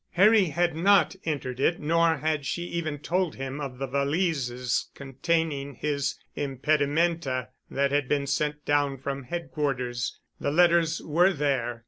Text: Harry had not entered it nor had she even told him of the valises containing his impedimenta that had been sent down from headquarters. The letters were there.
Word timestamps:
Harry 0.13 0.45
had 0.45 0.75
not 0.75 1.15
entered 1.25 1.59
it 1.59 1.79
nor 1.79 2.17
had 2.17 2.43
she 2.43 2.63
even 2.63 2.97
told 2.97 3.35
him 3.35 3.61
of 3.61 3.77
the 3.77 3.85
valises 3.85 4.87
containing 4.95 5.75
his 5.75 6.15
impedimenta 6.35 7.49
that 7.69 7.91
had 7.91 8.07
been 8.07 8.25
sent 8.25 8.65
down 8.65 8.97
from 8.97 9.21
headquarters. 9.25 10.17
The 10.39 10.49
letters 10.49 11.03
were 11.03 11.31
there. 11.33 11.79